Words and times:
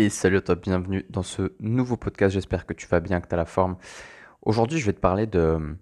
Et 0.00 0.10
salut 0.10 0.36
à 0.36 0.40
toi, 0.42 0.54
bienvenue 0.54 1.04
dans 1.10 1.24
ce 1.24 1.54
nouveau 1.58 1.96
podcast. 1.96 2.32
J'espère 2.32 2.66
que 2.66 2.72
tu 2.72 2.86
vas 2.86 3.00
bien, 3.00 3.20
que 3.20 3.26
tu 3.26 3.34
as 3.34 3.36
la 3.36 3.44
forme. 3.44 3.76
Aujourd'hui, 4.42 4.78
je 4.78 4.86
vais 4.86 4.92
te 4.92 5.00
parler 5.00 5.26
de, 5.26 5.76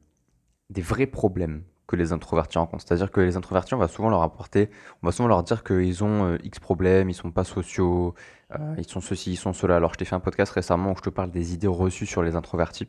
des 0.70 0.80
vrais 0.80 1.04
problèmes 1.04 1.64
que 1.86 1.96
les 1.96 2.12
introvertis 2.12 2.56
rencontrent. 2.56 2.82
C'est-à-dire 2.82 3.10
que 3.10 3.20
les 3.20 3.36
introvertis, 3.36 3.74
on 3.74 3.78
va 3.78 3.88
souvent 3.88 4.08
leur 4.08 4.22
apporter, 4.22 4.70
on 5.02 5.06
va 5.06 5.12
souvent 5.12 5.28
leur 5.28 5.42
dire 5.42 5.62
qu'ils 5.62 6.02
ont 6.02 6.32
euh, 6.32 6.38
X 6.42 6.58
problèmes, 6.60 7.10
ils 7.10 7.14
sont 7.14 7.30
pas 7.30 7.44
sociaux, 7.44 8.14
euh, 8.58 8.74
ils 8.78 8.88
sont 8.88 9.02
ceci, 9.02 9.32
ils 9.32 9.36
sont 9.36 9.52
cela. 9.52 9.76
Alors, 9.76 9.92
je 9.92 9.98
t'ai 9.98 10.06
fait 10.06 10.14
un 10.14 10.20
podcast 10.20 10.50
récemment 10.52 10.92
où 10.92 10.96
je 10.96 11.02
te 11.02 11.10
parle 11.10 11.30
des 11.30 11.52
idées 11.52 11.66
reçues 11.66 12.06
sur 12.06 12.22
les 12.22 12.36
introvertis. 12.36 12.88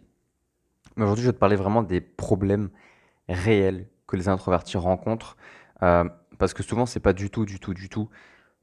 Mais 0.96 1.04
aujourd'hui, 1.04 1.26
je 1.26 1.30
vais 1.30 1.34
te 1.34 1.40
parler 1.40 1.58
vraiment 1.58 1.84
des 1.84 2.00
problèmes 2.00 2.70
réels 3.28 3.90
que 4.08 4.16
les 4.16 4.30
introvertis 4.30 4.78
rencontrent. 4.78 5.36
Euh, 5.84 6.06
parce 6.38 6.54
que 6.54 6.64
souvent, 6.64 6.86
c'est 6.86 7.02
pas 7.02 7.12
du 7.12 7.30
tout, 7.30 7.44
du 7.44 7.60
tout, 7.60 7.74
du 7.74 7.90
tout 7.90 8.08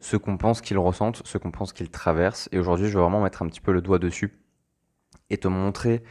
ce 0.05 0.19
qu'on 0.19 0.37
pense 0.37 0.61
qu'ils 0.61 0.77
ressentent, 0.77 1.23
ce 1.25 1.39
qu'on 1.39 1.51
pense 1.51 1.73
qu'ils 1.73 1.89
traversent. 1.89 2.51
Et 2.53 2.59
aujourd'hui, 2.59 2.89
je 2.89 2.93
vais 2.93 3.01
vraiment 3.01 3.23
mettre 3.23 3.41
un 3.41 3.47
petit 3.47 3.63
peu 3.63 3.73
le 3.73 3.81
doigt 3.81 3.99
dessus 3.99 4.39
et 5.31 5.39
te 5.39 5.49
montrer 5.49 6.03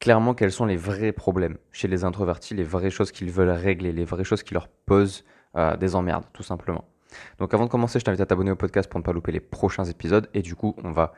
clairement 0.00 0.34
quels 0.34 0.52
sont 0.52 0.66
les 0.66 0.76
vrais 0.76 1.12
problèmes 1.12 1.56
chez 1.70 1.88
les 1.88 2.04
introvertis, 2.04 2.52
les 2.52 2.62
vraies 2.62 2.90
choses 2.90 3.10
qu'ils 3.10 3.30
veulent 3.30 3.48
régler, 3.48 3.90
les 3.92 4.04
vraies 4.04 4.24
choses 4.24 4.42
qui 4.42 4.52
leur 4.52 4.68
posent 4.68 5.24
euh, 5.56 5.78
des 5.78 5.94
emmerdes, 5.94 6.26
tout 6.34 6.42
simplement. 6.42 6.84
Donc 7.38 7.54
avant 7.54 7.64
de 7.64 7.70
commencer, 7.70 7.98
je 7.98 8.04
t'invite 8.04 8.20
à 8.20 8.26
t'abonner 8.26 8.50
au 8.50 8.56
podcast 8.56 8.90
pour 8.90 9.00
ne 9.00 9.04
pas 9.04 9.14
louper 9.14 9.32
les 9.32 9.40
prochains 9.40 9.86
épisodes. 9.86 10.28
Et 10.34 10.42
du 10.42 10.54
coup, 10.54 10.76
on 10.84 10.92
va 10.92 11.14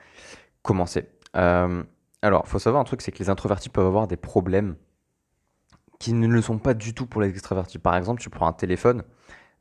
commencer. 0.63 1.09
Euh, 1.35 1.83
alors, 2.23 2.45
il 2.47 2.49
faut 2.49 2.61
savoir 2.61 2.81
un 2.81 2.85
truc, 2.85 3.03
c'est 3.03 3.11
que 3.11 3.19
les 3.19 3.29
introvertis 3.29 3.71
peuvent 3.71 3.87
avoir 3.87 4.07
des 4.07 4.17
problèmes 4.17 4.77
qui 5.99 6.13
ne 6.13 6.29
le 6.29 6.43
sont 6.43 6.59
pas 6.59 6.75
du 6.75 6.95
tout 6.95 7.07
pour 7.07 7.21
les 7.21 7.31
extravertis. 7.31 7.79
Par 7.81 7.97
exemple, 7.97 8.23
tu 8.23 8.31
prends 8.31 8.47
un 8.47 8.53
téléphone. 8.53 9.03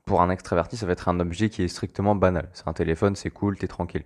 Pour 0.05 0.21
un 0.21 0.29
extraverti, 0.29 0.77
ça 0.77 0.85
va 0.85 0.91
être 0.93 1.07
un 1.07 1.19
objet 1.19 1.49
qui 1.49 1.63
est 1.63 1.67
strictement 1.67 2.15
banal. 2.15 2.49
C'est 2.53 2.67
un 2.67 2.73
téléphone, 2.73 3.15
c'est 3.15 3.29
cool, 3.29 3.57
t'es 3.57 3.67
tranquille. 3.67 4.05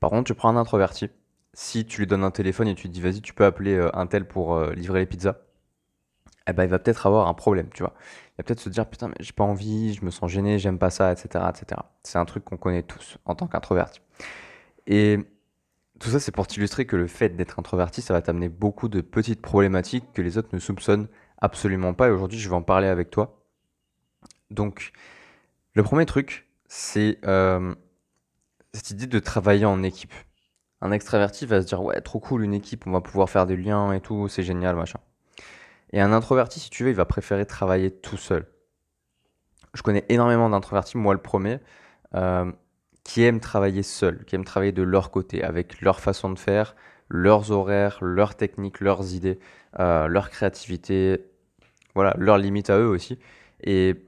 Par 0.00 0.10
contre, 0.10 0.24
tu 0.24 0.34
prends 0.34 0.48
un 0.48 0.56
introverti 0.56 1.10
si 1.56 1.86
tu 1.86 2.00
lui 2.02 2.06
donnes 2.06 2.22
un 2.22 2.30
téléphone 2.30 2.68
et 2.68 2.74
tu 2.74 2.82
lui 2.82 2.90
dis 2.90 3.00
vas-y, 3.00 3.22
tu 3.22 3.32
peux 3.32 3.44
appeler 3.46 3.74
euh, 3.74 3.90
un 3.96 4.06
tel 4.06 4.26
pour 4.28 4.54
euh, 4.54 4.74
livrer 4.74 5.00
les 5.00 5.06
pizzas, 5.06 5.38
eh 6.46 6.52
ben, 6.52 6.64
il 6.64 6.70
va 6.70 6.78
peut-être 6.78 7.06
avoir 7.06 7.28
un 7.28 7.34
problème, 7.34 7.70
tu 7.72 7.82
vois. 7.82 7.94
Il 7.98 8.34
va 8.38 8.44
peut-être 8.44 8.60
se 8.60 8.68
dire 8.68 8.86
putain, 8.86 9.08
mais 9.08 9.14
j'ai 9.20 9.32
pas 9.32 9.44
envie, 9.44 9.94
je 9.94 10.04
me 10.04 10.10
sens 10.10 10.30
gêné, 10.30 10.58
j'aime 10.58 10.78
pas 10.78 10.90
ça, 10.90 11.10
etc. 11.12 11.44
etc. 11.48 11.80
C'est 12.02 12.18
un 12.18 12.26
truc 12.26 12.44
qu'on 12.44 12.58
connaît 12.58 12.82
tous 12.82 13.16
en 13.24 13.34
tant 13.34 13.46
qu'introverti. 13.46 14.00
Et 14.86 15.18
tout 15.98 16.10
ça, 16.10 16.20
c'est 16.20 16.32
pour 16.32 16.46
t'illustrer 16.46 16.86
que 16.86 16.96
le 16.96 17.06
fait 17.06 17.30
d'être 17.30 17.58
introverti, 17.58 18.02
ça 18.02 18.12
va 18.12 18.20
t'amener 18.22 18.50
beaucoup 18.50 18.88
de 18.88 19.00
petites 19.00 19.40
problématiques 19.40 20.12
que 20.12 20.22
les 20.22 20.36
autres 20.38 20.50
ne 20.52 20.58
soupçonnent 20.58 21.08
absolument 21.38 21.94
pas. 21.94 22.08
Et 22.08 22.10
aujourd'hui, 22.10 22.38
je 22.38 22.48
vais 22.50 22.54
en 22.54 22.62
parler 22.62 22.88
avec 22.88 23.10
toi. 23.10 23.42
Donc, 24.50 24.92
le 25.76 25.82
premier 25.82 26.06
truc, 26.06 26.48
c'est 26.68 27.18
euh, 27.26 27.74
cette 28.72 28.90
idée 28.90 29.06
de 29.06 29.18
travailler 29.18 29.66
en 29.66 29.82
équipe. 29.82 30.14
Un 30.80 30.90
extraverti 30.90 31.44
va 31.44 31.60
se 31.60 31.66
dire 31.66 31.82
ouais 31.82 32.00
trop 32.00 32.18
cool 32.18 32.44
une 32.44 32.54
équipe, 32.54 32.86
on 32.86 32.92
va 32.92 33.02
pouvoir 33.02 33.28
faire 33.28 33.46
des 33.46 33.58
liens 33.58 33.92
et 33.92 34.00
tout, 34.00 34.26
c'est 34.28 34.42
génial 34.42 34.74
machin. 34.74 34.98
Et 35.92 36.00
un 36.00 36.14
introverti 36.14 36.60
si 36.60 36.70
tu 36.70 36.84
veux, 36.84 36.90
il 36.90 36.96
va 36.96 37.04
préférer 37.04 37.44
travailler 37.44 37.90
tout 37.90 38.16
seul. 38.16 38.46
Je 39.74 39.82
connais 39.82 40.06
énormément 40.08 40.48
d'introvertis, 40.48 40.96
moi 40.96 41.12
le 41.12 41.20
premier, 41.20 41.58
euh, 42.14 42.50
qui 43.04 43.22
aiment 43.22 43.40
travailler 43.40 43.82
seul, 43.82 44.24
qui 44.24 44.34
aiment 44.34 44.46
travailler 44.46 44.72
de 44.72 44.82
leur 44.82 45.10
côté, 45.10 45.44
avec 45.44 45.82
leur 45.82 46.00
façon 46.00 46.30
de 46.30 46.38
faire, 46.38 46.74
leurs 47.10 47.50
horaires, 47.50 47.98
leurs 48.00 48.34
techniques, 48.34 48.80
leurs 48.80 49.12
idées, 49.12 49.38
euh, 49.78 50.08
leur 50.08 50.30
créativité, 50.30 51.26
voilà, 51.94 52.14
leurs 52.16 52.38
limites 52.38 52.70
à 52.70 52.78
eux 52.78 52.88
aussi, 52.88 53.18
et 53.62 54.05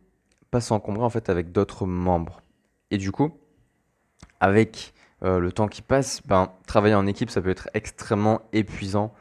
pas 0.50 0.60
s'encombrer 0.60 1.04
en 1.04 1.10
fait 1.10 1.28
avec 1.28 1.52
d'autres 1.52 1.86
membres. 1.86 2.41
Et 2.91 2.98
du 2.98 3.12
coup, 3.12 3.32
avec 4.41 4.94
euh, 5.22 5.38
le 5.38 5.52
temps 5.52 5.68
qui 5.68 5.82
passe, 5.82 6.22
ben, 6.27 6.52
travailler 6.66 6.94
en 6.94 7.06
équipe, 7.06 7.30
ça 7.30 7.42
peut 7.42 7.50
être 7.50 7.68
extrêmement 7.74 8.42
épuisant 8.52 9.12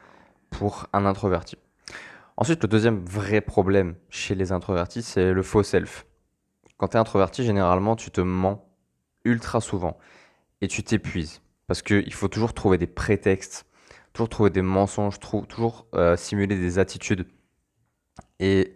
pour 0.50 0.86
un 0.92 1.04
introverti. 1.04 1.56
Ensuite, 2.36 2.62
le 2.62 2.68
deuxième 2.68 3.04
vrai 3.04 3.40
problème 3.40 3.96
chez 4.10 4.34
les 4.34 4.52
introvertis, 4.52 5.02
c'est 5.02 5.32
le 5.32 5.42
faux 5.42 5.62
self. 5.62 6.06
Quand 6.76 6.88
tu 6.88 6.96
es 6.96 7.00
introverti, 7.00 7.42
généralement, 7.42 7.96
tu 7.96 8.10
te 8.10 8.20
mens 8.20 8.64
ultra 9.24 9.60
souvent 9.60 9.98
et 10.60 10.68
tu 10.68 10.84
t'épuises. 10.84 11.42
Parce 11.66 11.82
qu'il 11.82 12.12
faut 12.14 12.28
toujours 12.28 12.54
trouver 12.54 12.78
des 12.78 12.86
prétextes, 12.86 13.66
toujours 14.12 14.28
trouver 14.28 14.50
des 14.50 14.62
mensonges, 14.62 15.18
toujours 15.18 15.86
euh, 15.94 16.16
simuler 16.16 16.56
des 16.56 16.78
attitudes. 16.78 17.26
Et 18.38 18.74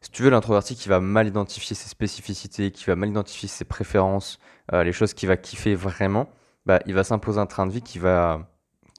si 0.00 0.10
tu 0.10 0.22
veux 0.22 0.30
l'introverti 0.30 0.76
qui 0.76 0.88
va 0.88 1.00
mal 1.00 1.26
identifier 1.26 1.74
ses 1.74 1.88
spécificités, 1.88 2.70
qui 2.70 2.84
va 2.84 2.96
mal 2.96 3.08
identifier 3.08 3.48
ses 3.48 3.64
préférences, 3.64 4.38
euh, 4.72 4.84
les 4.84 4.92
choses 4.92 5.14
qu'il 5.14 5.28
va 5.28 5.36
kiffer 5.36 5.74
vraiment, 5.74 6.28
bah, 6.66 6.80
il 6.86 6.94
va 6.94 7.04
s'imposer 7.04 7.38
un 7.38 7.46
train 7.46 7.66
de 7.66 7.72
vie 7.72 7.82
qui 7.82 7.98
va, 7.98 8.48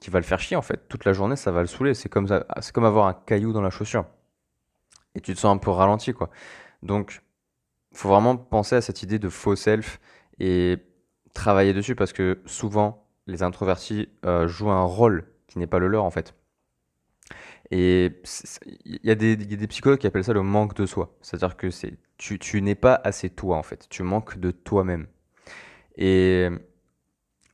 qui 0.00 0.10
va 0.10 0.18
le 0.18 0.24
faire 0.24 0.40
chier 0.40 0.56
en 0.56 0.62
fait. 0.62 0.88
Toute 0.88 1.04
la 1.04 1.12
journée, 1.12 1.36
ça 1.36 1.52
va 1.52 1.60
le 1.60 1.66
saouler. 1.66 1.94
C'est 1.94 2.08
comme, 2.08 2.26
c'est 2.60 2.72
comme 2.72 2.84
avoir 2.84 3.06
un 3.06 3.14
caillou 3.14 3.52
dans 3.52 3.62
la 3.62 3.70
chaussure. 3.70 4.06
Et 5.14 5.20
tu 5.20 5.34
te 5.34 5.38
sens 5.38 5.54
un 5.54 5.58
peu 5.58 5.70
ralenti, 5.70 6.12
quoi. 6.12 6.30
Donc, 6.82 7.22
faut 7.94 8.08
vraiment 8.08 8.36
penser 8.36 8.76
à 8.76 8.80
cette 8.80 9.02
idée 9.02 9.18
de 9.18 9.28
faux 9.28 9.56
self 9.56 10.00
et 10.38 10.78
travailler 11.34 11.72
dessus 11.72 11.94
parce 11.94 12.12
que 12.12 12.40
souvent, 12.46 13.06
les 13.26 13.42
introvertis 13.42 14.08
euh, 14.24 14.46
jouent 14.46 14.70
un 14.70 14.84
rôle 14.84 15.26
qui 15.48 15.58
n'est 15.58 15.66
pas 15.66 15.78
le 15.78 15.88
leur 15.88 16.04
en 16.04 16.10
fait. 16.10 16.34
Et 17.70 18.22
il 18.84 19.00
y, 19.04 19.10
a 19.10 19.14
des, 19.14 19.66
psychologues 19.66 19.98
qui 19.98 20.06
appellent 20.06 20.24
ça 20.24 20.32
le 20.32 20.42
manque 20.42 20.74
de 20.74 20.86
soi. 20.86 21.14
C'est-à-dire 21.20 21.56
que 21.56 21.70
c'est 21.70 21.98
tu, 22.16 22.38
tu 22.38 22.62
n'es 22.62 22.74
pas 22.74 23.00
assez 23.04 23.28
toi 23.28 23.58
en 23.58 23.62
fait. 23.62 23.86
Tu 23.90 24.02
manques 24.02 24.38
de 24.38 24.50
toi-même. 24.50 25.06
Et 25.96 26.48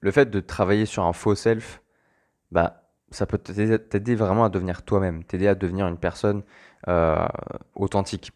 le 0.01 0.11
fait 0.11 0.31
de 0.31 0.41
travailler 0.41 0.87
sur 0.87 1.05
un 1.05 1.13
faux 1.13 1.35
self, 1.35 1.83
bah, 2.53 2.85
ça 3.11 3.27
peut 3.27 3.39
t'aider 3.39 4.15
vraiment 4.15 4.45
à 4.45 4.49
devenir 4.49 4.83
toi-même, 4.83 5.25
t'aider 5.25 5.49
à 5.49 5.55
devenir 5.55 5.89
une 5.89 5.99
personne 5.99 6.43
euh, 6.89 7.27
authentique. 7.75 8.33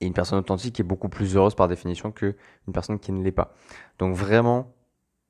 Et 0.00 0.06
une 0.06 0.12
personne 0.12 0.38
authentique 0.38 0.80
est 0.80 0.84
beaucoup 0.84 1.08
plus 1.08 1.36
heureuse 1.36 1.54
par 1.54 1.68
définition 1.68 2.10
qu'une 2.10 2.34
personne 2.72 2.98
qui 2.98 3.12
ne 3.12 3.22
l'est 3.22 3.32
pas. 3.32 3.54
Donc 3.98 4.16
vraiment, 4.16 4.74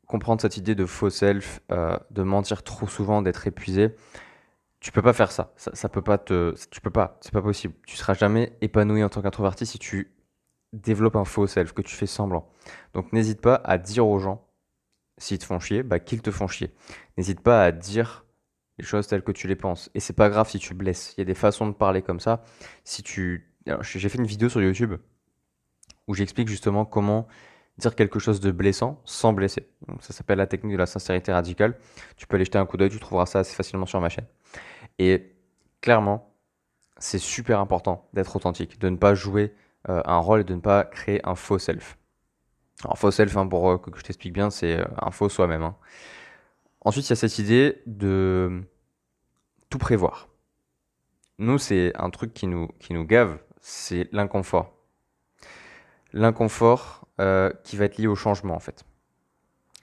comprendre 0.06 0.40
cette 0.40 0.56
idée 0.56 0.74
de 0.74 0.86
faux 0.86 1.10
self, 1.10 1.60
euh, 1.70 1.98
de 2.10 2.22
mentir 2.22 2.62
trop 2.62 2.86
souvent, 2.86 3.20
d'être 3.22 3.46
épuisé, 3.46 3.94
tu 4.84 4.92
peux 4.92 5.00
pas 5.00 5.14
faire 5.14 5.32
ça. 5.32 5.50
ça. 5.56 5.70
Ça, 5.74 5.88
peut 5.88 6.02
pas 6.02 6.18
te, 6.18 6.54
tu 6.70 6.82
peux 6.82 6.90
pas, 6.90 7.16
c'est 7.22 7.32
pas 7.32 7.40
possible. 7.40 7.72
Tu 7.86 7.96
seras 7.96 8.12
jamais 8.12 8.52
épanoui 8.60 9.02
en 9.02 9.08
tant 9.08 9.22
qu'introverti 9.22 9.64
si 9.64 9.78
tu 9.78 10.14
développes 10.74 11.16
un 11.16 11.24
faux 11.24 11.46
self, 11.46 11.72
que 11.72 11.80
tu 11.80 11.96
fais 11.96 12.06
semblant. 12.06 12.50
Donc 12.92 13.10
n'hésite 13.14 13.40
pas 13.40 13.54
à 13.64 13.78
dire 13.78 14.06
aux 14.06 14.18
gens 14.18 14.46
s'ils 15.16 15.38
te 15.38 15.44
font 15.46 15.58
chier, 15.58 15.82
bah 15.82 16.00
qu'ils 16.00 16.20
te 16.20 16.30
font 16.30 16.48
chier. 16.48 16.74
N'hésite 17.16 17.40
pas 17.40 17.64
à 17.64 17.72
dire 17.72 18.26
les 18.76 18.84
choses 18.84 19.06
telles 19.06 19.22
que 19.22 19.32
tu 19.32 19.48
les 19.48 19.56
penses. 19.56 19.90
Et 19.94 20.00
c'est 20.00 20.12
pas 20.12 20.28
grave 20.28 20.50
si 20.50 20.58
tu 20.58 20.74
blesses. 20.74 21.14
Il 21.16 21.20
y 21.20 21.22
a 21.22 21.24
des 21.24 21.34
façons 21.34 21.66
de 21.66 21.72
parler 21.72 22.02
comme 22.02 22.20
ça. 22.20 22.44
Si 22.84 23.02
tu, 23.02 23.54
j'ai 23.80 24.08
fait 24.10 24.18
une 24.18 24.26
vidéo 24.26 24.50
sur 24.50 24.60
YouTube 24.60 24.96
où 26.08 26.14
j'explique 26.14 26.48
justement 26.48 26.84
comment 26.84 27.26
dire 27.78 27.94
quelque 27.94 28.18
chose 28.18 28.38
de 28.40 28.50
blessant 28.50 29.00
sans 29.06 29.32
blesser. 29.32 29.66
ça 30.00 30.12
s'appelle 30.12 30.38
la 30.38 30.46
technique 30.46 30.74
de 30.74 30.78
la 30.78 30.84
sincérité 30.84 31.32
radicale. 31.32 31.78
Tu 32.18 32.26
peux 32.26 32.36
aller 32.36 32.44
jeter 32.44 32.58
un 32.58 32.66
coup 32.66 32.76
d'œil, 32.76 32.90
tu 32.90 33.00
trouveras 33.00 33.24
ça 33.24 33.38
assez 33.38 33.54
facilement 33.54 33.86
sur 33.86 33.98
ma 34.02 34.10
chaîne. 34.10 34.26
Et 34.98 35.34
clairement, 35.80 36.34
c'est 36.98 37.18
super 37.18 37.60
important 37.60 38.08
d'être 38.12 38.36
authentique, 38.36 38.78
de 38.78 38.88
ne 38.88 38.96
pas 38.96 39.14
jouer 39.14 39.54
euh, 39.88 40.00
un 40.04 40.18
rôle 40.18 40.40
et 40.40 40.44
de 40.44 40.54
ne 40.54 40.60
pas 40.60 40.84
créer 40.84 41.20
un 41.28 41.34
faux 41.34 41.58
self. 41.58 41.98
Alors, 42.84 42.98
faux 42.98 43.10
self, 43.10 43.36
hein, 43.36 43.46
pour 43.46 43.70
euh, 43.70 43.78
que 43.78 43.90
je 43.98 44.02
t'explique 44.02 44.32
bien, 44.32 44.50
c'est 44.50 44.78
euh, 44.78 44.84
un 45.00 45.10
faux 45.10 45.28
soi-même. 45.28 45.62
Hein. 45.62 45.76
Ensuite, 46.80 47.06
il 47.06 47.10
y 47.10 47.12
a 47.12 47.16
cette 47.16 47.38
idée 47.38 47.82
de 47.86 48.62
tout 49.70 49.78
prévoir. 49.78 50.28
Nous, 51.38 51.58
c'est 51.58 51.92
un 51.96 52.10
truc 52.10 52.32
qui 52.32 52.46
nous, 52.46 52.68
qui 52.78 52.92
nous 52.94 53.04
gave, 53.04 53.38
c'est 53.60 54.08
l'inconfort. 54.12 54.72
L'inconfort 56.12 57.00
qui 57.64 57.76
va 57.76 57.84
être 57.84 57.98
lié 57.98 58.08
au 58.08 58.16
changement, 58.16 58.54
en 58.54 58.60
fait. 58.60 58.84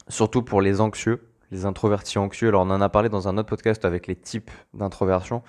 Surtout 0.08 0.44
pour 0.44 0.62
les 0.62 0.82
anxieux, 0.82 1.31
les 1.52 1.66
introvertis 1.66 2.18
anxieux. 2.18 2.48
Alors, 2.48 2.64
on 2.64 2.70
en 2.70 2.82
a 2.82 2.90
parlé 2.90 3.10
dans 3.10 3.28
un 3.28 3.38
autre 3.38 3.50
podcast 3.50 3.86
avec 3.86 4.08
les 4.08 4.16
types 4.16 4.52
d'introversion. 4.74 5.44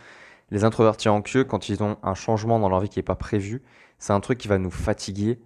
Les 0.51 0.65
introvertis 0.65 1.09
anxieux, 1.09 1.45
quand 1.45 1.69
ils 1.69 1.83
ont 1.83 1.97
un 2.03 2.15
changement 2.15 2.59
dans 2.59 2.69
leur 2.69 2.81
vie 2.81 2.89
qui 2.89 2.99
n'est 2.99 3.05
pas 3.05 3.17
prévu, 3.17 3.63
c'est 3.99 4.13
un 4.13 4.21
truc 4.21 4.39
qui 4.39 4.49
va 4.49 4.59
nous 4.59 4.71
fatiguer 4.71 5.39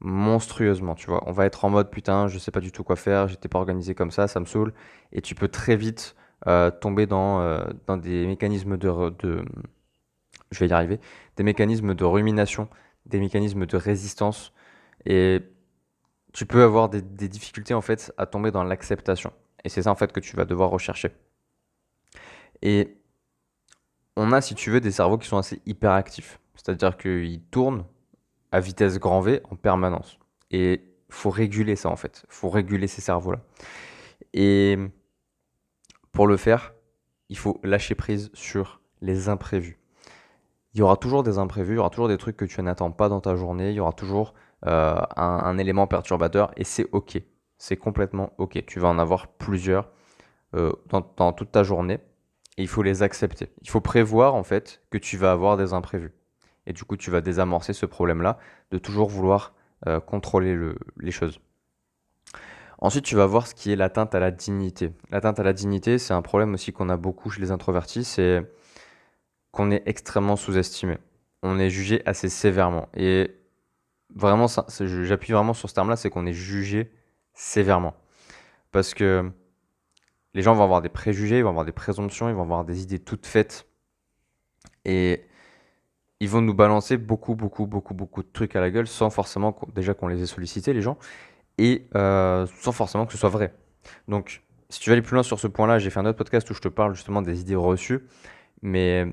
monstrueusement, 0.00 0.94
tu 0.94 1.06
vois. 1.08 1.22
On 1.26 1.32
va 1.32 1.46
être 1.46 1.64
en 1.64 1.70
mode 1.70 1.90
putain, 1.90 2.28
je 2.28 2.38
sais 2.38 2.50
pas 2.50 2.60
du 2.60 2.72
tout 2.72 2.82
quoi 2.84 2.96
faire, 2.96 3.28
j'étais 3.28 3.48
pas 3.48 3.58
organisé 3.58 3.94
comme 3.94 4.10
ça, 4.10 4.28
ça 4.28 4.40
me 4.40 4.46
saoule. 4.46 4.72
Et 5.12 5.20
tu 5.20 5.34
peux 5.34 5.48
très 5.48 5.76
vite 5.76 6.16
euh, 6.46 6.70
tomber 6.70 7.06
dans, 7.06 7.40
euh, 7.40 7.62
dans 7.86 7.96
des 7.96 8.26
mécanismes 8.26 8.76
de. 8.76 9.44
Je 10.50 10.58
vais 10.58 10.68
y 10.68 10.72
arriver. 10.72 11.00
Des 11.36 11.42
mécanismes 11.44 11.94
de 11.94 12.04
rumination, 12.04 12.68
des 13.06 13.20
mécanismes 13.20 13.66
de 13.66 13.76
résistance. 13.76 14.52
Et 15.06 15.40
tu 16.32 16.46
peux 16.46 16.62
avoir 16.62 16.88
des, 16.88 17.02
des 17.02 17.28
difficultés 17.28 17.74
en 17.74 17.80
fait 17.80 18.12
à 18.18 18.26
tomber 18.26 18.50
dans 18.50 18.64
l'acceptation. 18.64 19.32
Et 19.64 19.68
c'est 19.68 19.82
ça 19.82 19.90
en 19.90 19.94
fait 19.94 20.12
que 20.12 20.20
tu 20.20 20.36
vas 20.36 20.44
devoir 20.44 20.70
rechercher. 20.70 21.10
Et 22.62 22.96
on 24.16 24.32
a, 24.32 24.40
si 24.40 24.54
tu 24.54 24.70
veux, 24.70 24.80
des 24.80 24.90
cerveaux 24.90 25.18
qui 25.18 25.28
sont 25.28 25.38
assez 25.38 25.62
hyperactifs. 25.66 26.40
C'est-à-dire 26.54 26.96
qu'ils 26.96 27.42
tournent 27.50 27.84
à 28.52 28.60
vitesse 28.60 28.98
grand 28.98 29.20
V 29.20 29.40
en 29.50 29.56
permanence. 29.56 30.18
Et 30.50 30.84
faut 31.08 31.30
réguler 31.30 31.76
ça 31.76 31.88
en 31.88 31.96
fait. 31.96 32.24
faut 32.28 32.50
réguler 32.50 32.86
ces 32.86 33.00
cerveaux-là. 33.00 33.40
Et 34.32 34.78
Pour 36.12 36.26
le 36.26 36.36
faire, 36.36 36.74
il 37.28 37.38
faut 37.38 37.60
lâcher 37.62 37.94
prise 37.94 38.30
sur 38.34 38.80
les 39.00 39.28
imprévus. 39.28 39.78
Il 40.74 40.80
y 40.80 40.82
aura 40.82 40.96
toujours 40.96 41.22
des 41.22 41.38
imprévus, 41.38 41.74
il 41.74 41.76
y 41.76 41.78
aura 41.78 41.90
toujours 41.90 42.08
des 42.08 42.18
trucs 42.18 42.36
que 42.36 42.44
tu 42.44 42.62
n'attends 42.62 42.92
pas 42.92 43.08
dans 43.08 43.20
ta 43.20 43.34
journée, 43.34 43.70
il 43.70 43.74
y 43.74 43.80
aura 43.80 43.92
toujours 43.92 44.34
euh, 44.66 45.00
un, 45.16 45.58
élément 45.58 45.86
perturbateur 45.86 46.52
et 46.56 46.64
c'est 46.64 46.86
ok. 46.92 47.20
C'est 47.60 47.76
complètement 47.76 48.32
ok. 48.38 48.64
Tu 48.66 48.80
vas 48.80 48.88
en 48.88 48.98
avoir 48.98 49.28
plusieurs 49.28 49.90
euh, 50.54 50.72
dans, 50.88 51.32
toute 51.34 51.52
ta 51.52 51.62
journée 51.62 51.98
et 52.56 52.62
il 52.62 52.68
faut 52.68 52.82
les 52.82 53.02
accepter. 53.02 53.50
Il 53.60 53.68
faut 53.68 53.82
prévoir 53.82 54.34
en 54.34 54.42
fait 54.42 54.80
que 54.88 54.96
tu 54.96 55.18
vas 55.18 55.30
avoir 55.30 55.58
des 55.58 55.74
imprévus. 55.74 56.12
Et 56.66 56.72
du 56.72 56.84
coup, 56.84 56.96
tu 56.96 57.10
vas 57.10 57.20
désamorcer 57.20 57.74
ce 57.74 57.84
problème-là 57.84 58.38
de 58.70 58.78
toujours 58.78 59.10
vouloir 59.10 59.52
euh, 59.86 60.00
contrôler 60.00 60.58
les 60.96 61.10
choses. 61.10 61.38
Ensuite, 62.78 63.04
tu 63.04 63.14
vas 63.14 63.26
voir 63.26 63.46
ce 63.46 63.54
qui 63.54 63.70
est 63.70 63.76
l'atteinte 63.76 64.14
à 64.14 64.20
la 64.20 64.30
dignité. 64.30 64.92
L'atteinte 65.10 65.38
à 65.38 65.42
la 65.42 65.52
dignité, 65.52 65.98
c'est 65.98 66.14
un 66.14 66.22
problème 66.22 66.54
aussi 66.54 66.72
qu'on 66.72 66.88
a 66.88 66.96
beaucoup 66.96 67.28
chez 67.28 67.42
les 67.42 67.50
introvertis, 67.50 68.04
c'est 68.04 68.50
qu'on 69.50 69.70
est 69.70 69.82
extrêmement 69.84 70.36
sous-estimé. 70.36 70.96
On 71.42 71.58
est 71.58 71.68
jugé 71.68 72.00
assez 72.06 72.30
sévèrement. 72.30 72.88
Et 72.94 73.36
vraiment, 74.14 74.46
j'appuie 74.48 75.34
vraiment 75.34 75.52
sur 75.52 75.68
ce 75.68 75.74
terme-là, 75.74 75.96
c'est 75.96 76.08
qu'on 76.08 76.24
est 76.24 76.32
jugé 76.32 76.90
sévèrement. 77.40 77.94
Parce 78.70 78.94
que 78.94 79.32
les 80.34 80.42
gens 80.42 80.54
vont 80.54 80.64
avoir 80.64 80.82
des 80.82 80.88
préjugés, 80.88 81.38
ils 81.38 81.42
vont 81.42 81.50
avoir 81.50 81.64
des 81.64 81.72
présomptions, 81.72 82.28
ils 82.28 82.34
vont 82.34 82.42
avoir 82.42 82.64
des 82.64 82.82
idées 82.82 82.98
toutes 82.98 83.26
faites. 83.26 83.66
Et 84.84 85.24
ils 86.20 86.28
vont 86.28 86.42
nous 86.42 86.54
balancer 86.54 86.98
beaucoup, 86.98 87.34
beaucoup, 87.34 87.66
beaucoup, 87.66 87.94
beaucoup 87.94 88.22
de 88.22 88.28
trucs 88.30 88.54
à 88.56 88.60
la 88.60 88.70
gueule 88.70 88.86
sans 88.86 89.08
forcément 89.10 89.58
déjà 89.74 89.94
qu'on 89.94 90.08
les 90.08 90.22
ait 90.22 90.26
sollicités, 90.26 90.72
les 90.72 90.82
gens 90.82 90.98
et 91.56 91.88
euh, 91.94 92.46
sans 92.60 92.72
forcément 92.72 93.06
que 93.06 93.12
ce 93.12 93.18
soit 93.18 93.30
vrai. 93.30 93.54
Donc, 94.06 94.42
si 94.68 94.80
tu 94.80 94.90
veux 94.90 94.92
aller 94.94 95.02
plus 95.02 95.14
loin 95.14 95.22
sur 95.22 95.40
ce 95.40 95.46
point-là, 95.46 95.78
j'ai 95.78 95.90
fait 95.90 96.00
un 96.00 96.06
autre 96.06 96.18
podcast 96.18 96.48
où 96.50 96.54
je 96.54 96.60
te 96.60 96.68
parle 96.68 96.94
justement 96.94 97.22
des 97.22 97.40
idées 97.40 97.56
reçues, 97.56 98.06
mais 98.62 99.06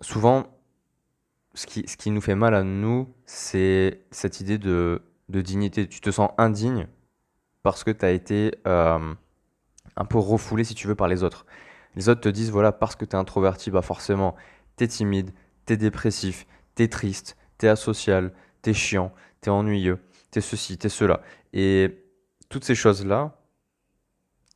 souvent, 0.00 0.46
ce 1.54 1.66
qui, 1.66 1.86
ce 1.88 1.96
qui 1.96 2.10
nous 2.10 2.20
fait 2.20 2.36
mal 2.36 2.54
à 2.54 2.62
nous, 2.62 3.12
c'est 3.26 4.00
cette 4.10 4.40
idée 4.40 4.58
de, 4.58 5.02
de, 5.28 5.40
dignité. 5.40 5.88
Tu 5.88 6.00
te 6.00 6.10
sens 6.10 6.30
indigne 6.38 6.86
parce 7.62 7.84
que 7.84 7.90
tu 7.90 8.04
as 8.04 8.10
été 8.10 8.54
euh, 8.66 9.14
un 9.96 10.04
peu 10.04 10.18
refoulé, 10.18 10.64
si 10.64 10.74
tu 10.74 10.86
veux, 10.86 10.94
par 10.94 11.08
les 11.08 11.22
autres. 11.22 11.46
Les 11.96 12.08
autres 12.08 12.20
te 12.20 12.28
disent, 12.28 12.50
voilà, 12.50 12.72
parce 12.72 12.96
que 12.96 13.04
tu 13.04 13.12
es 13.12 13.18
introverti, 13.18 13.70
bah 13.70 13.82
forcément, 13.82 14.36
tu 14.76 14.84
es 14.84 14.88
timide, 14.88 15.32
tu 15.66 15.72
es 15.72 15.76
dépressif, 15.76 16.46
tu 16.76 16.84
es 16.84 16.88
triste, 16.88 17.36
tu 17.58 17.66
es 17.66 17.68
asocial, 17.68 18.32
tu 18.62 18.70
es 18.70 18.74
chiant, 18.74 19.12
tu 19.42 19.48
es 19.48 19.52
ennuyeux, 19.52 19.98
tu 20.30 20.38
es 20.38 20.42
ceci, 20.42 20.78
tu 20.78 20.86
es 20.86 20.90
cela. 20.90 21.22
Et 21.52 22.04
toutes 22.48 22.64
ces 22.64 22.74
choses-là, 22.74 23.36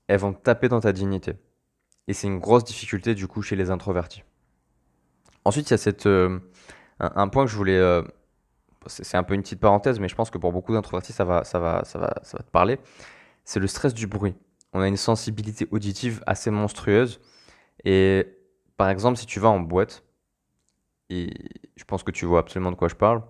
elles 0.07 0.21
vont 0.21 0.33
taper 0.33 0.69
dans 0.69 0.81
ta 0.81 0.93
dignité. 0.93 1.35
Et 2.09 2.15
c'est 2.15 2.27
une 2.27 2.39
grosse 2.39 2.65
difficulté 2.65 3.15
du 3.15 3.27
coup 3.27 3.43
chez 3.43 3.57
les 3.57 3.71
introvertis. 3.71 4.25
Ensuite, 5.45 5.71
il 5.71 5.73
y 5.73 5.75
a 5.75 5.79
cette, 5.79 6.07
euh, 6.07 6.39
un, 7.01 7.29
point 7.29 7.45
que 7.45 7.51
je 7.51 7.57
voulais... 7.57 7.79
Euh, 7.79 8.03
c'est 8.87 9.17
un 9.17 9.23
peu 9.23 9.35
une 9.35 9.43
petite 9.43 9.61
parenthèse, 9.61 10.01
mais 10.01 10.09
je 10.09 10.15
pense 10.15 10.31
que 10.31 10.39
pour 10.39 10.53
beaucoup 10.53 10.73
d'introvertis, 10.73 11.13
ça 11.13 11.25
va, 11.25 11.45
ça, 11.45 11.59
va, 11.59 11.83
ça, 11.85 11.99
va, 11.99 12.15
ça 12.23 12.39
va 12.39 12.45
te 12.45 12.51
parler. 12.51 12.79
C'est 13.45 13.61
le 13.61 13.67
stress 13.67 13.95
du 13.95 14.07
bruit. 14.07 14.35
On 14.73 14.81
a 14.81 14.89
une 14.89 14.97
sensibilité 14.97 15.69
auditive 15.71 16.23
assez 16.27 16.51
monstrueuse. 16.51 17.21
Et 17.85 18.27
par 18.77 18.89
exemple, 18.89 19.19
si 19.19 19.27
tu 19.27 19.41
vas 19.41 19.49
en 19.49 19.61
boîte, 19.61 20.05
et 21.11 21.31
je 21.77 21.85
pense 21.85 22.03
que 22.03 22.11
tu 22.11 22.25
vois 22.25 22.41
absolument 22.41 22.71
de 22.71 22.77
quoi 22.77 22.89
je 22.89 22.95
parle, 22.95 23.23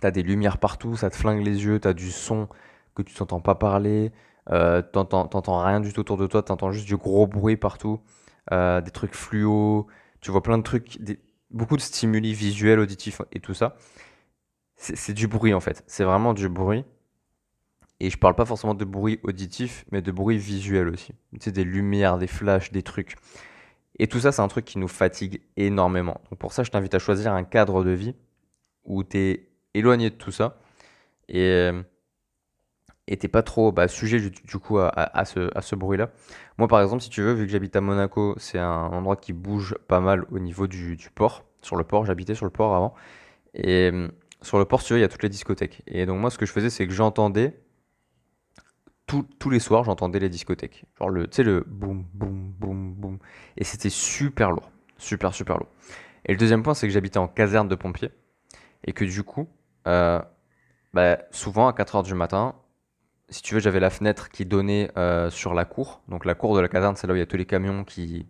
tu 0.00 0.06
as 0.06 0.10
des 0.10 0.22
lumières 0.22 0.58
partout, 0.58 0.96
ça 0.96 1.10
te 1.10 1.16
flingue 1.16 1.44
les 1.44 1.64
yeux, 1.64 1.80
tu 1.80 1.88
as 1.88 1.94
du 1.94 2.10
son 2.10 2.48
que 2.94 3.02
tu 3.02 3.14
t'entends 3.14 3.40
pas 3.40 3.56
parler, 3.56 4.12
euh, 4.50 4.82
t'entends 4.82 5.64
rien 5.64 5.80
du 5.80 5.92
tout 5.92 6.00
autour 6.00 6.16
de 6.16 6.26
toi, 6.26 6.42
tu 6.42 6.52
entends 6.52 6.70
juste 6.70 6.86
du 6.86 6.96
gros 6.96 7.26
bruit 7.26 7.56
partout, 7.56 8.00
euh, 8.52 8.80
des 8.80 8.90
trucs 8.90 9.14
fluo, 9.14 9.88
tu 10.20 10.30
vois 10.30 10.42
plein 10.42 10.58
de 10.58 10.62
trucs, 10.62 10.98
beaucoup 11.50 11.76
de 11.76 11.82
stimuli 11.82 12.34
visuels, 12.34 12.78
auditifs 12.78 13.22
et 13.32 13.40
tout 13.40 13.54
ça. 13.54 13.76
C'est 14.76 15.14
du 15.14 15.28
bruit 15.28 15.54
en 15.54 15.60
fait, 15.60 15.82
c'est 15.86 16.04
vraiment 16.04 16.34
du 16.34 16.48
bruit. 16.48 16.84
Et 18.00 18.10
je 18.10 18.18
parle 18.18 18.34
pas 18.34 18.44
forcément 18.44 18.74
de 18.74 18.84
bruit 18.84 19.20
auditif, 19.22 19.84
mais 19.92 20.02
de 20.02 20.10
bruit 20.10 20.36
visuel 20.36 20.88
aussi. 20.88 21.14
Tu 21.32 21.38
sais, 21.40 21.52
des 21.52 21.64
lumières, 21.64 22.18
des 22.18 22.26
flashs, 22.26 22.72
des 22.72 22.82
trucs. 22.82 23.16
Et 23.98 24.08
tout 24.08 24.18
ça, 24.18 24.32
c'est 24.32 24.42
un 24.42 24.48
truc 24.48 24.64
qui 24.64 24.78
nous 24.78 24.88
fatigue 24.88 25.40
énormément. 25.56 26.20
Donc 26.28 26.38
pour 26.38 26.52
ça, 26.52 26.64
je 26.64 26.70
t'invite 26.70 26.94
à 26.94 26.98
choisir 26.98 27.32
un 27.32 27.44
cadre 27.44 27.84
de 27.84 27.92
vie 27.92 28.14
où 28.84 29.04
tu 29.04 29.18
es 29.18 29.48
éloigné 29.74 30.10
de 30.10 30.16
tout 30.16 30.32
ça. 30.32 30.58
Et 31.28 31.40
euh, 31.40 31.82
et 33.06 33.16
t'es 33.18 33.28
pas 33.28 33.42
trop 33.42 33.70
bah, 33.70 33.86
sujet 33.88 34.18
du, 34.18 34.58
coup 34.58 34.78
à, 34.78 35.24
ce, 35.24 35.50
à 35.56 35.60
ce 35.60 35.76
bruit-là. 35.76 36.10
Moi, 36.56 36.68
par 36.68 36.80
exemple, 36.80 37.02
si 37.02 37.10
tu 37.10 37.20
veux, 37.20 37.32
vu 37.34 37.44
que 37.44 37.52
j'habite 37.52 37.76
à 37.76 37.82
Monaco, 37.82 38.34
c'est 38.38 38.58
un 38.58 38.86
endroit 38.86 39.16
qui 39.16 39.32
bouge 39.34 39.76
pas 39.88 40.00
mal 40.00 40.24
au 40.30 40.38
niveau 40.38 40.66
du, 40.66 40.96
port. 41.14 41.44
Sur 41.60 41.76
le 41.76 41.84
port, 41.84 42.06
j'habitais 42.06 42.34
sur 42.34 42.46
le 42.46 42.50
port 42.50 42.74
avant. 42.74 42.94
Et 43.54 43.90
euh, 43.92 44.08
sur 44.44 44.58
le 44.58 44.64
port, 44.64 44.80
si 44.80 44.88
tu 44.88 44.92
veux, 44.92 44.98
il 44.98 45.02
y 45.02 45.04
a 45.04 45.08
toutes 45.08 45.22
les 45.22 45.28
discothèques. 45.28 45.82
Et 45.86 46.06
donc, 46.06 46.20
moi, 46.20 46.30
ce 46.30 46.38
que 46.38 46.46
je 46.46 46.52
faisais, 46.52 46.70
c'est 46.70 46.86
que 46.86 46.92
j'entendais 46.92 47.60
tous 49.06 49.50
les 49.50 49.58
soirs, 49.58 49.84
j'entendais 49.84 50.18
les 50.18 50.28
discothèques. 50.28 50.84
Genre, 50.98 51.08
le, 51.08 51.26
tu 51.26 51.36
sais, 51.36 51.42
le 51.42 51.64
boum, 51.66 52.06
boum, 52.14 52.52
boum, 52.58 52.94
boum. 52.94 53.18
Et 53.56 53.64
c'était 53.64 53.90
super 53.90 54.50
lourd. 54.50 54.70
Super, 54.98 55.34
super 55.34 55.58
lourd. 55.58 55.68
Et 56.26 56.32
le 56.32 56.38
deuxième 56.38 56.62
point, 56.62 56.74
c'est 56.74 56.86
que 56.86 56.92
j'habitais 56.92 57.18
en 57.18 57.28
caserne 57.28 57.68
de 57.68 57.74
pompiers. 57.74 58.10
Et 58.84 58.92
que 58.92 59.04
du 59.04 59.22
coup, 59.22 59.48
euh, 59.86 60.20
bah, 60.92 61.18
souvent 61.30 61.68
à 61.68 61.72
4h 61.72 62.04
du 62.04 62.14
matin, 62.14 62.54
si 63.28 63.42
tu 63.42 63.54
veux, 63.54 63.60
j'avais 63.60 63.80
la 63.80 63.90
fenêtre 63.90 64.30
qui 64.30 64.44
donnait 64.44 64.90
euh, 64.96 65.30
sur 65.30 65.54
la 65.54 65.64
cour. 65.64 66.02
Donc 66.08 66.24
la 66.24 66.34
cour 66.34 66.54
de 66.54 66.60
la 66.60 66.68
caserne, 66.68 66.96
c'est 66.96 67.06
là 67.06 67.12
où 67.12 67.16
il 67.16 67.20
y 67.20 67.22
a 67.22 67.26
tous 67.26 67.36
les 67.36 67.46
camions 67.46 67.84
qui, 67.84 68.26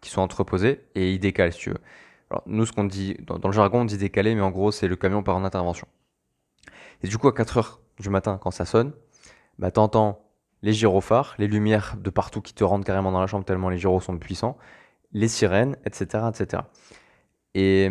qui 0.00 0.10
sont 0.10 0.20
entreposés 0.20 0.84
et 0.94 1.12
ils 1.12 1.18
décalent, 1.18 1.52
si 1.52 1.58
tu 1.60 1.70
veux. 1.70 1.80
Alors, 2.30 2.42
nous, 2.46 2.66
ce 2.66 2.72
qu'on 2.72 2.84
dit, 2.84 3.16
dans, 3.20 3.38
le 3.42 3.52
jargon, 3.52 3.82
on 3.82 3.84
dit 3.84 3.98
décaler, 3.98 4.34
mais 4.34 4.40
en 4.40 4.50
gros, 4.50 4.72
c'est 4.72 4.88
le 4.88 4.96
camion 4.96 5.22
par 5.22 5.36
en 5.36 5.44
intervention. 5.44 5.86
Et 7.02 7.08
du 7.08 7.18
coup, 7.18 7.28
à 7.28 7.34
4 7.34 7.58
heures 7.58 7.80
du 8.00 8.10
matin, 8.10 8.38
quand 8.42 8.50
ça 8.50 8.64
sonne, 8.64 8.92
bah, 9.58 9.70
t'entends 9.70 10.22
les 10.62 10.72
gyrophares, 10.72 11.34
les 11.38 11.46
lumières 11.46 11.96
de 11.96 12.10
partout 12.10 12.40
qui 12.40 12.54
te 12.54 12.64
rentrent 12.64 12.84
carrément 12.84 13.12
dans 13.12 13.20
la 13.20 13.26
chambre 13.26 13.44
tellement 13.44 13.68
les 13.68 13.78
gyros 13.78 14.00
sont 14.00 14.18
puissants, 14.18 14.56
les 15.12 15.28
sirènes, 15.28 15.76
etc., 15.84 16.24
etc. 16.28 16.62
Et 17.54 17.90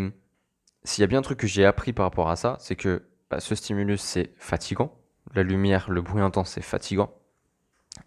s'il 0.84 1.02
y 1.02 1.04
a 1.04 1.08
bien 1.08 1.20
un 1.20 1.22
truc 1.22 1.40
que 1.40 1.48
j'ai 1.48 1.66
appris 1.66 1.94
par 1.94 2.06
rapport 2.06 2.30
à 2.30 2.36
ça, 2.36 2.58
c'est 2.60 2.76
que 2.76 3.04
bah, 3.30 3.40
ce 3.40 3.56
stimulus, 3.56 4.02
c'est 4.02 4.34
fatigant 4.38 4.92
la 5.34 5.44
lumière, 5.44 5.90
le 5.90 6.02
bruit 6.02 6.22
intense, 6.22 6.52
c'est 6.52 6.62
fatigant. 6.62 7.14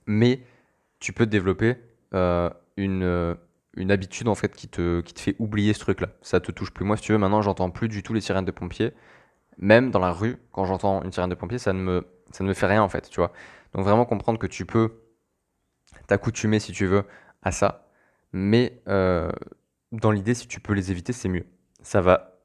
Mais 0.06 0.40
tu 1.00 1.12
peux 1.12 1.26
développer 1.26 1.76
euh, 2.14 2.50
une, 2.76 3.36
une 3.78 3.90
habitude 3.90 4.28
en 4.28 4.34
fait 4.34 4.54
qui 4.54 4.68
te, 4.68 5.00
qui 5.00 5.14
te 5.14 5.20
fait 5.20 5.36
oublier 5.38 5.72
ce 5.72 5.80
truc-là. 5.80 6.08
Ça 6.20 6.40
te 6.40 6.52
touche 6.52 6.72
plus. 6.72 6.84
Moi, 6.84 6.96
si 6.96 7.04
tu 7.04 7.12
veux, 7.12 7.18
maintenant, 7.18 7.42
j'entends 7.42 7.70
plus 7.70 7.88
du 7.88 8.02
tout 8.02 8.12
les 8.12 8.20
sirènes 8.20 8.44
de 8.44 8.50
pompiers. 8.50 8.92
Même 9.56 9.90
dans 9.90 9.98
la 9.98 10.12
rue, 10.12 10.36
quand 10.52 10.64
j'entends 10.64 11.02
une 11.02 11.12
sirène 11.12 11.30
de 11.30 11.34
pompiers, 11.34 11.58
ça 11.58 11.72
ne 11.72 11.80
me, 11.80 12.06
ça 12.32 12.44
ne 12.44 12.48
me 12.48 12.54
fait 12.54 12.66
rien 12.66 12.82
en 12.82 12.88
fait, 12.88 13.08
tu 13.08 13.16
vois. 13.16 13.32
Donc 13.72 13.84
vraiment 13.84 14.04
comprendre 14.04 14.38
que 14.38 14.46
tu 14.46 14.66
peux 14.66 15.00
t'accoutumer 16.06 16.58
si 16.58 16.72
tu 16.72 16.86
veux 16.86 17.04
à 17.42 17.52
ça. 17.52 17.88
Mais 18.32 18.82
euh, 18.88 19.32
dans 19.92 20.10
l'idée, 20.10 20.34
si 20.34 20.46
tu 20.46 20.60
peux 20.60 20.74
les 20.74 20.90
éviter, 20.90 21.12
c'est 21.12 21.28
mieux. 21.28 21.46
Ça 21.82 22.00
va 22.00 22.40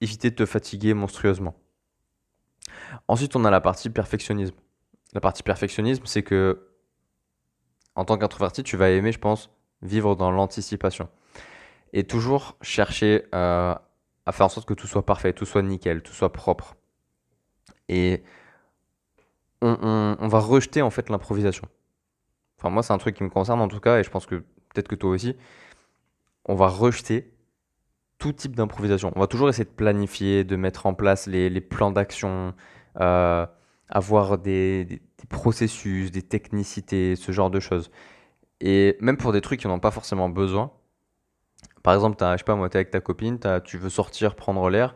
éviter 0.00 0.30
de 0.30 0.36
te 0.36 0.46
fatiguer 0.46 0.94
monstrueusement. 0.94 1.56
Ensuite, 3.08 3.34
on 3.36 3.44
a 3.44 3.50
la 3.50 3.60
partie 3.60 3.90
perfectionnisme. 3.90 4.54
La 5.14 5.20
partie 5.20 5.42
perfectionnisme, 5.42 6.04
c'est 6.06 6.22
que 6.22 6.68
en 7.94 8.04
tant 8.04 8.18
qu'introverti, 8.18 8.62
tu 8.62 8.76
vas 8.76 8.90
aimer, 8.90 9.10
je 9.10 9.18
pense, 9.18 9.50
vivre 9.82 10.16
dans 10.16 10.30
l'anticipation. 10.30 11.08
Et 11.92 12.04
toujours 12.04 12.56
chercher 12.62 13.24
euh, 13.34 13.74
à 14.26 14.32
faire 14.32 14.46
en 14.46 14.48
sorte 14.48 14.66
que 14.66 14.74
tout 14.74 14.86
soit 14.86 15.06
parfait, 15.06 15.32
tout 15.32 15.46
soit 15.46 15.62
nickel, 15.62 16.02
tout 16.02 16.12
soit 16.12 16.32
propre. 16.32 16.76
Et 17.88 18.22
on, 19.62 20.28
va 20.28 20.38
rejeter 20.38 20.82
en 20.82 20.90
fait 20.90 21.08
l'improvisation. 21.08 21.66
Enfin, 22.58 22.70
moi, 22.70 22.82
c'est 22.82 22.92
un 22.92 22.98
truc 22.98 23.16
qui 23.16 23.22
me 23.22 23.28
concerne 23.28 23.60
en 23.60 23.68
tout 23.68 23.80
cas, 23.80 23.98
et 23.98 24.04
je 24.04 24.10
pense 24.10 24.26
que 24.26 24.36
peut-être 24.36 24.88
que 24.88 24.94
toi 24.94 25.10
aussi. 25.10 25.36
On 26.44 26.54
va 26.54 26.68
rejeter 26.68 27.32
tout 28.18 28.32
type 28.32 28.56
d'improvisation. 28.56 29.12
On 29.16 29.20
va 29.20 29.26
toujours 29.26 29.48
essayer 29.48 29.64
de 29.64 29.70
planifier, 29.70 30.44
de 30.44 30.56
mettre 30.56 30.86
en 30.86 30.94
place 30.94 31.26
les, 31.26 31.60
plans 31.60 31.90
d'action, 31.90 32.54
euh, 33.00 33.46
avoir 33.88 34.38
des, 34.38 35.02
processus, 35.28 36.10
des 36.10 36.22
technicités, 36.22 37.16
ce 37.16 37.32
genre 37.32 37.50
de 37.50 37.60
choses. 37.60 37.90
Et 38.60 38.96
même 39.00 39.16
pour 39.16 39.32
des 39.32 39.40
trucs 39.40 39.60
qui 39.60 39.68
n'ont 39.68 39.80
pas 39.80 39.90
forcément 39.90 40.28
besoin. 40.28 40.72
Par 41.82 41.94
exemple, 41.94 42.22
as, 42.24 42.32
je 42.32 42.38
sais 42.38 42.44
pas, 42.44 42.56
moi, 42.56 42.68
avec 42.72 42.90
ta 42.90 43.00
copine, 43.00 43.38
tu 43.64 43.78
veux 43.78 43.90
sortir, 43.90 44.34
prendre 44.34 44.68
l'air, 44.70 44.94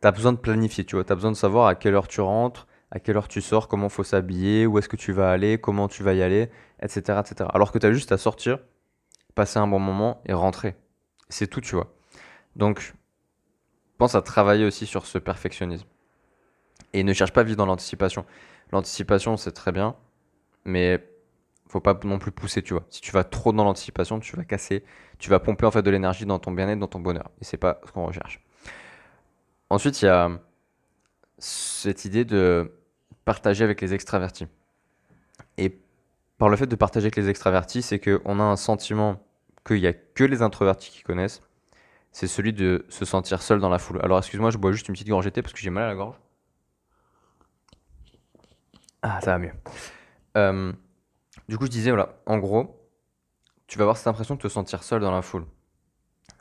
tu 0.00 0.08
as 0.08 0.10
besoin 0.10 0.32
de 0.32 0.38
planifier, 0.38 0.84
tu 0.84 0.96
vois, 0.96 1.04
tu 1.04 1.12
as 1.12 1.16
besoin 1.16 1.30
de 1.30 1.36
savoir 1.36 1.66
à 1.66 1.74
quelle 1.74 1.94
heure 1.94 2.08
tu 2.08 2.20
rentres, 2.20 2.66
à 2.90 2.98
quelle 2.98 3.16
heure 3.16 3.28
tu 3.28 3.40
sors, 3.40 3.68
comment 3.68 3.88
faut 3.88 4.04
s'habiller, 4.04 4.66
où 4.66 4.78
est-ce 4.78 4.88
que 4.88 4.96
tu 4.96 5.12
vas 5.12 5.30
aller, 5.30 5.58
comment 5.58 5.88
tu 5.88 6.02
vas 6.02 6.14
y 6.14 6.22
aller, 6.22 6.50
etc. 6.82 7.20
etc. 7.20 7.50
Alors 7.52 7.72
que 7.72 7.78
tu 7.78 7.86
as 7.86 7.92
juste 7.92 8.12
à 8.12 8.18
sortir, 8.18 8.58
passer 9.34 9.58
un 9.58 9.66
bon 9.66 9.78
moment 9.78 10.22
et 10.26 10.32
rentrer. 10.32 10.76
C'est 11.28 11.46
tout, 11.46 11.60
tu 11.60 11.74
vois. 11.74 11.92
Donc, 12.56 12.94
pense 14.00 14.14
à 14.14 14.22
travailler 14.22 14.64
aussi 14.64 14.86
sur 14.86 15.04
ce 15.04 15.18
perfectionnisme. 15.18 15.86
Et 16.94 17.04
ne 17.04 17.12
cherche 17.12 17.32
pas 17.32 17.42
à 17.42 17.44
vivre 17.44 17.58
dans 17.58 17.66
l'anticipation. 17.66 18.24
L'anticipation, 18.72 19.36
c'est 19.36 19.52
très 19.52 19.72
bien, 19.72 19.94
mais 20.64 21.06
faut 21.70 21.80
pas 21.80 21.98
non 22.04 22.18
plus 22.18 22.32
pousser, 22.32 22.62
tu 22.62 22.74
vois. 22.74 22.84
Si 22.90 23.00
tu 23.00 23.12
vas 23.12 23.24
trop 23.24 23.52
dans 23.52 23.64
l'anticipation, 23.64 24.18
tu 24.18 24.36
vas 24.36 24.44
casser, 24.44 24.84
tu 25.18 25.30
vas 25.30 25.38
pomper 25.38 25.66
en 25.66 25.70
fait 25.70 25.82
de 25.82 25.90
l'énergie 25.90 26.26
dans 26.26 26.38
ton 26.38 26.50
bien-être, 26.50 26.78
dans 26.78 26.88
ton 26.88 27.00
bonheur. 27.00 27.30
Et 27.40 27.44
c'est 27.44 27.56
pas 27.56 27.80
ce 27.86 27.92
qu'on 27.92 28.06
recherche. 28.06 28.40
Ensuite, 29.70 30.02
il 30.02 30.06
y 30.06 30.08
a 30.08 30.30
cette 31.38 32.04
idée 32.04 32.24
de 32.24 32.72
partager 33.24 33.62
avec 33.62 33.80
les 33.80 33.94
extravertis. 33.94 34.48
Et 35.58 35.78
par 36.38 36.48
le 36.48 36.56
fait 36.56 36.66
de 36.66 36.74
partager 36.74 37.06
avec 37.06 37.16
les 37.16 37.28
extravertis, 37.28 37.82
c'est 37.82 38.00
qu'on 38.00 38.40
a 38.40 38.42
un 38.42 38.56
sentiment 38.56 39.22
qu'il 39.64 39.80
n'y 39.80 39.86
a 39.86 39.92
que 39.92 40.24
les 40.24 40.42
introvertis 40.42 40.90
qui 40.90 41.02
connaissent. 41.02 41.42
C'est 42.12 42.26
celui 42.26 42.52
de 42.52 42.84
se 42.88 43.04
sentir 43.04 43.42
seul 43.42 43.60
dans 43.60 43.68
la 43.68 43.78
foule. 43.78 44.00
Alors 44.02 44.18
excuse-moi, 44.18 44.50
je 44.50 44.58
bois 44.58 44.72
juste 44.72 44.88
une 44.88 44.94
petite 44.94 45.08
gorgée 45.08 45.30
parce 45.30 45.52
que 45.52 45.60
j'ai 45.60 45.70
mal 45.70 45.84
à 45.84 45.88
la 45.88 45.94
gorge. 45.94 46.16
Ah, 49.02 49.20
ça 49.20 49.32
va 49.32 49.38
mieux. 49.38 49.52
Euh, 50.36 50.72
du 51.50 51.58
coup, 51.58 51.64
je 51.64 51.70
disais, 51.70 51.90
voilà, 51.90 52.14
en 52.26 52.38
gros, 52.38 52.88
tu 53.66 53.76
vas 53.76 53.82
avoir 53.82 53.96
cette 53.96 54.06
impression 54.06 54.36
de 54.36 54.40
te 54.40 54.46
sentir 54.46 54.84
seul 54.84 55.00
dans 55.00 55.10
la 55.10 55.20
foule. 55.20 55.46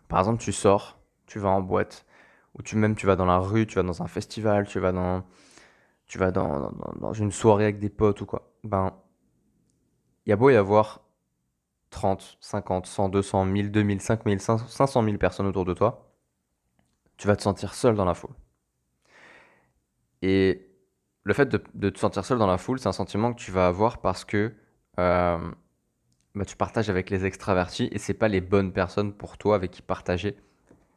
Par 0.08 0.20
exemple, 0.20 0.40
tu 0.40 0.52
sors, 0.52 1.00
tu 1.26 1.40
vas 1.40 1.50
en 1.50 1.62
boîte, 1.62 2.06
ou 2.54 2.62
tu 2.62 2.76
même 2.76 2.96
tu 2.96 3.08
vas 3.08 3.16
dans 3.16 3.26
la 3.26 3.40
rue, 3.40 3.66
tu 3.66 3.74
vas 3.74 3.82
dans 3.82 4.04
un 4.04 4.08
festival, 4.08 4.68
tu 4.68 4.80
vas 4.80 4.92
dans, 4.92 5.24
tu 6.06 6.20
vas 6.20 6.30
dans, 6.30 6.72
une 7.14 7.32
soirée 7.32 7.64
avec 7.64 7.80
des 7.80 7.90
potes 7.90 8.22
ou 8.22 8.28
quoi. 8.28 8.54
Ben, 8.64 8.94
il 10.28 10.30
y 10.30 10.34
a 10.34 10.36
beau 10.36 10.52
y 10.52 10.56
avoir 10.56 11.02
30, 11.90 12.38
50, 12.40 12.86
100, 12.86 13.10
200, 13.10 13.46
1000, 13.46 13.72
2000, 13.72 14.02
5000, 14.02 14.40
500 14.40 15.04
000 15.04 15.18
personnes 15.18 15.48
autour 15.48 15.66
de 15.66 15.74
toi, 15.74 16.14
tu 17.18 17.26
vas 17.26 17.36
te 17.36 17.42
sentir 17.42 17.74
seul 17.74 17.96
dans 17.96 18.06
la 18.06 18.14
foule. 18.14 18.36
Et 20.22 20.70
le 21.24 21.34
fait 21.34 21.48
de 21.48 21.90
te 21.90 21.98
sentir 21.98 22.24
seul 22.24 22.38
dans 22.38 22.46
la 22.46 22.60
foule, 22.60 22.80
c'est 22.80 22.90
un 22.90 22.92
sentiment 22.92 23.34
que 23.34 23.40
tu 23.40 23.50
vas 23.52 23.66
avoir 23.66 24.02
parce 24.02 24.24
que 24.24 24.54
euh, 25.00 25.52
bah, 26.36 26.46
tu 26.46 26.56
partages 26.56 26.90
avec 26.90 27.10
les 27.10 27.26
extravertis 27.26 27.90
et 27.92 27.98
c'est 27.98 28.14
pas 28.14 28.28
les 28.28 28.42
bonnes 28.42 28.72
personnes 28.74 29.14
pour 29.14 29.38
toi 29.38 29.56
avec 29.56 29.72
qui 29.72 29.82
partager 29.82 30.38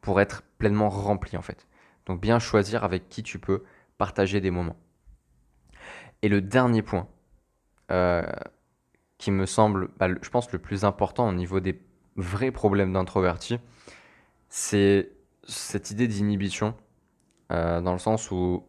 pour 0.01 0.21
être 0.21 0.43
pleinement 0.57 0.89
rempli 0.89 1.37
en 1.37 1.41
fait. 1.41 1.67
Donc 2.05 2.21
bien 2.21 2.39
choisir 2.39 2.83
avec 2.83 3.09
qui 3.09 3.23
tu 3.23 3.39
peux 3.39 3.63
partager 3.97 4.41
des 4.41 4.51
moments. 4.51 4.75
Et 6.21 6.29
le 6.29 6.41
dernier 6.41 6.81
point 6.81 7.07
euh, 7.91 8.23
qui 9.17 9.31
me 9.31 9.45
semble, 9.45 9.89
bah, 9.97 10.07
je 10.21 10.29
pense, 10.29 10.51
le 10.51 10.59
plus 10.59 10.83
important 10.85 11.27
au 11.27 11.33
niveau 11.33 11.59
des 11.59 11.81
vrais 12.15 12.51
problèmes 12.51 12.93
d'introvertis, 12.93 13.59
c'est 14.49 15.11
cette 15.45 15.91
idée 15.91 16.07
d'inhibition, 16.07 16.75
euh, 17.51 17.81
dans 17.81 17.93
le 17.93 17.99
sens 17.99 18.31
où 18.31 18.65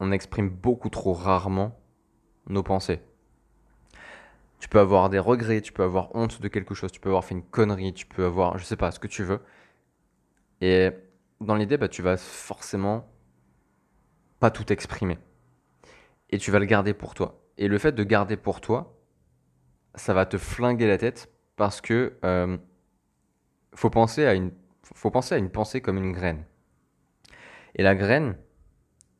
on 0.00 0.12
exprime 0.12 0.48
beaucoup 0.48 0.90
trop 0.90 1.12
rarement 1.12 1.78
nos 2.48 2.62
pensées. 2.62 3.00
Tu 4.58 4.68
peux 4.68 4.80
avoir 4.80 5.08
des 5.08 5.18
regrets, 5.18 5.60
tu 5.60 5.72
peux 5.72 5.84
avoir 5.84 6.14
honte 6.14 6.40
de 6.40 6.48
quelque 6.48 6.74
chose, 6.74 6.90
tu 6.90 7.00
peux 7.00 7.08
avoir 7.08 7.24
fait 7.24 7.34
une 7.34 7.44
connerie, 7.44 7.94
tu 7.94 8.06
peux 8.06 8.24
avoir, 8.24 8.58
je 8.58 8.64
sais 8.64 8.76
pas, 8.76 8.90
ce 8.90 8.98
que 8.98 9.06
tu 9.06 9.22
veux. 9.22 9.40
Et 10.60 10.90
dans 11.40 11.54
l'idée, 11.54 11.76
bah, 11.76 11.88
tu 11.88 12.02
vas 12.02 12.16
forcément 12.16 13.08
pas 14.40 14.50
tout 14.50 14.72
exprimer. 14.72 15.18
Et 16.30 16.38
tu 16.38 16.50
vas 16.50 16.58
le 16.58 16.66
garder 16.66 16.94
pour 16.94 17.14
toi. 17.14 17.40
Et 17.56 17.68
le 17.68 17.78
fait 17.78 17.92
de 17.92 18.04
garder 18.04 18.36
pour 18.36 18.60
toi, 18.60 18.96
ça 19.94 20.14
va 20.14 20.26
te 20.26 20.38
flinguer 20.38 20.86
la 20.86 20.98
tête 20.98 21.32
parce 21.56 21.80
que 21.80 22.16
euh, 22.24 22.56
faut 23.74 23.90
penser 23.90 24.24
à 24.26 24.34
une 24.34 24.52
faut 24.94 25.10
penser 25.10 25.34
à 25.34 25.38
une 25.38 25.50
pensée 25.50 25.80
comme 25.80 25.98
une 25.98 26.12
graine. 26.12 26.44
Et 27.74 27.82
la 27.82 27.94
graine, 27.94 28.36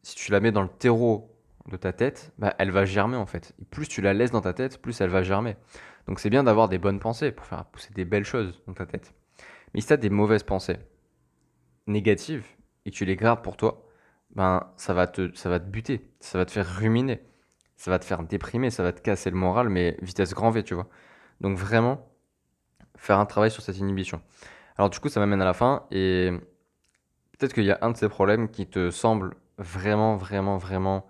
si 0.03 0.15
tu 0.15 0.33
la 0.33 0.41
mets 0.41 0.53
dans 0.53 0.63
le 0.63 0.69
terreau 0.69 1.38
de 1.69 1.77
ta 1.77 1.93
tête, 1.93 2.33
bah, 2.39 2.55
elle 2.59 2.71
va 2.71 2.85
germer 2.85 3.17
en 3.17 3.27
fait. 3.27 3.55
plus 3.71 3.89
tu 3.89 4.01
la 4.01 4.15
laisses 4.15 4.31
dans 4.31 4.41
ta 4.41 4.53
tête, 4.53 4.81
plus 4.81 5.01
elle 5.01 5.11
va 5.11 5.23
germer. 5.23 5.57
Donc 6.07 6.21
c'est 6.21 6.31
bien 6.31 6.45
d'avoir 6.45 6.69
des 6.69 6.79
bonnes 6.79 7.01
pensées 7.01 7.33
pour 7.33 7.47
faire 7.47 7.65
pousser 7.67 7.93
des 7.95 8.05
belles 8.05 8.25
choses 8.25 8.63
dans 8.67 8.75
ta 8.75 8.87
tête. 8.87 9.15
Mais 9.75 9.81
si 9.81 9.89
tu 9.89 9.93
as 9.93 9.99
des 9.99 10.11
mauvaises 10.11 10.43
pensées 10.43 10.79
négatives 11.87 12.47
et 12.87 12.91
tu 12.91 13.05
les 13.05 13.17
gardes 13.17 13.43
pour 13.43 13.57
toi, 13.57 13.87
ben 14.35 14.71
ça 14.77 14.95
va 14.95 15.07
te 15.07 15.35
ça 15.35 15.49
va 15.49 15.61
te 15.61 15.67
buter, 15.67 16.11
ça 16.21 16.39
va 16.39 16.45
te 16.45 16.51
faire 16.51 16.67
ruminer, 16.67 17.21
ça 17.77 17.91
va 17.91 17.99
te 17.99 18.05
faire 18.05 18.23
déprimer, 18.23 18.71
ça 18.71 18.83
va 18.83 18.93
te 18.93 19.01
casser 19.01 19.31
le 19.31 19.37
moral 19.37 19.69
mais 19.69 19.97
vitesse 20.03 20.35
grand 20.35 20.51
V, 20.51 20.63
tu 20.63 20.75
vois. 20.75 20.89
Donc 21.41 21.57
vraiment 21.57 22.09
faire 22.97 23.19
un 23.19 23.27
travail 23.27 23.51
sur 23.51 23.63
cette 23.63 23.79
inhibition. 23.79 24.21
Alors 24.77 24.91
du 24.91 24.99
coup, 25.01 25.09
ça 25.09 25.21
m'amène 25.21 25.43
à 25.43 25.45
la 25.45 25.55
fin 25.55 25.87
et 25.91 26.31
peut-être 27.33 27.53
qu'il 27.53 27.65
y 27.65 27.71
a 27.71 27.79
un 27.83 27.91
de 27.91 27.97
ces 27.97 28.09
problèmes 28.09 28.49
qui 28.49 28.67
te 28.67 28.91
semble 28.91 29.35
vraiment 29.59 30.17
vraiment 30.17 30.57
vraiment 30.57 31.07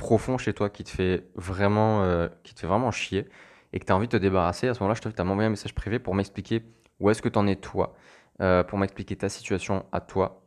profond 0.00 0.38
chez 0.38 0.52
toi 0.52 0.70
qui 0.70 0.82
te 0.82 0.90
fait 0.90 1.24
vraiment, 1.36 2.02
euh, 2.02 2.28
qui 2.42 2.54
te 2.54 2.60
fait 2.60 2.66
vraiment 2.66 2.90
chier 2.90 3.28
et 3.72 3.78
que 3.78 3.84
tu 3.84 3.92
as 3.92 3.96
envie 3.96 4.08
de 4.08 4.12
te 4.12 4.16
débarrasser, 4.16 4.66
à 4.66 4.74
ce 4.74 4.80
moment-là, 4.80 4.94
je 4.96 5.02
t'invite 5.02 5.20
à 5.20 5.24
m'envoyer 5.24 5.46
un 5.46 5.50
message 5.50 5.74
privé 5.74 6.00
pour 6.00 6.14
m'expliquer 6.14 6.64
où 6.98 7.10
est-ce 7.10 7.22
que 7.22 7.28
tu 7.28 7.38
en 7.38 7.46
es 7.46 7.54
toi, 7.54 7.94
euh, 8.40 8.64
pour 8.64 8.78
m'expliquer 8.78 9.14
ta 9.14 9.28
situation 9.28 9.84
à 9.92 10.00
toi. 10.00 10.42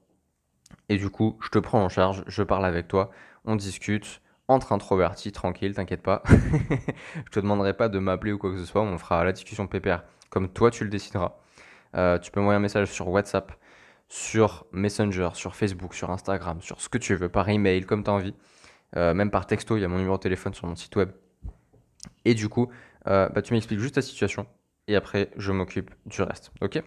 Et 0.89 0.97
du 0.97 1.09
coup, 1.09 1.37
je 1.41 1.49
te 1.49 1.59
prends 1.59 1.81
en 1.81 1.87
charge, 1.87 2.23
je 2.27 2.43
parle 2.43 2.65
avec 2.65 2.87
toi, 2.87 3.11
on 3.45 3.55
discute 3.55 4.21
entre 4.49 4.73
introvertis, 4.73 5.31
tranquille, 5.31 5.73
t'inquiète 5.73 6.01
pas. 6.01 6.23
je 6.29 7.31
te 7.31 7.39
demanderai 7.39 7.73
pas 7.73 7.87
de 7.87 7.99
m'appeler 7.99 8.33
ou 8.33 8.37
quoi 8.37 8.51
que 8.51 8.57
ce 8.57 8.65
soit, 8.65 8.81
on 8.81 8.97
fera 8.97 9.23
la 9.23 9.31
discussion 9.31 9.67
pépère 9.67 10.03
comme 10.33 10.49
toi 10.49 10.71
tu 10.71 10.83
le 10.83 10.89
décideras. 10.89 11.33
Euh, 11.95 12.17
tu 12.17 12.31
peux 12.31 12.39
m'envoyer 12.39 12.57
un 12.57 12.61
message 12.61 12.91
sur 12.91 13.07
WhatsApp, 13.07 13.51
sur 14.09 14.65
Messenger, 14.71 15.29
sur 15.33 15.55
Facebook, 15.55 15.93
sur 15.93 16.09
Instagram, 16.09 16.59
sur 16.59 16.81
ce 16.81 16.89
que 16.89 16.97
tu 16.97 17.13
veux, 17.13 17.29
par 17.29 17.47
email, 17.49 17.85
comme 17.85 18.03
tu 18.03 18.09
as 18.09 18.13
envie. 18.13 18.33
Euh, 18.95 19.13
même 19.13 19.31
par 19.31 19.45
texto, 19.45 19.77
il 19.77 19.81
y 19.81 19.85
a 19.85 19.87
mon 19.87 19.97
numéro 19.97 20.17
de 20.17 20.21
téléphone 20.21 20.53
sur 20.53 20.67
mon 20.67 20.75
site 20.75 20.95
web. 20.95 21.09
Et 22.25 22.33
du 22.33 22.49
coup, 22.49 22.69
euh, 23.07 23.29
bah, 23.29 23.41
tu 23.41 23.53
m'expliques 23.53 23.79
juste 23.79 23.95
ta 23.95 24.01
situation 24.01 24.45
et 24.87 24.95
après, 24.95 25.29
je 25.37 25.51
m'occupe 25.51 25.91
du 26.05 26.21
reste. 26.21 26.51
Ok? 26.61 26.81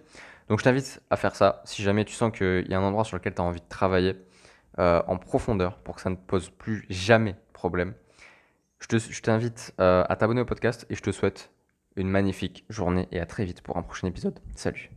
Donc, 0.49 0.61
je 0.61 0.65
t'invite 0.65 1.03
à 1.11 1.17
faire 1.17 1.35
ça 1.35 1.63
si 1.65 1.83
jamais 1.83 2.05
tu 2.05 2.15
sens 2.15 2.31
qu'il 2.37 2.67
y 2.69 2.75
a 2.75 2.79
un 2.79 2.83
endroit 2.83 3.05
sur 3.05 3.17
lequel 3.17 3.35
tu 3.35 3.41
as 3.41 3.45
envie 3.45 3.61
de 3.61 3.69
travailler 3.69 4.17
euh, 4.79 5.03
en 5.07 5.17
profondeur 5.17 5.79
pour 5.79 5.97
que 5.97 6.03
ça 6.03 6.11
ne 6.11 6.17
pose 6.17 6.51
plus 6.51 6.87
jamais 6.91 7.37
problème. 7.53 7.95
Je 8.79 9.21
t'invite 9.23 9.73
à 9.79 10.17
t'abonner 10.17 10.43
au 10.43 10.45
podcast 10.45 10.87
et 10.91 10.95
je 10.95 11.03
te 11.03 11.11
souhaite 11.11 11.51
une 11.97 12.09
magnifique 12.09 12.67
journée 12.69 13.09
et 13.11 13.19
à 13.19 13.27
très 13.27 13.47
vite 13.47 13.63
pour 13.63 13.79
un 13.79 13.83
prochain 13.83 14.07
épisode. 14.07 14.39
Salut 14.55 14.96